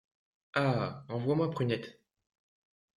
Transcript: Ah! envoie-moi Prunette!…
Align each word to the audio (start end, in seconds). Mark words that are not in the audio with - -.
Ah! 0.55 1.05
envoie-moi 1.09 1.49
Prunette!… 1.51 2.01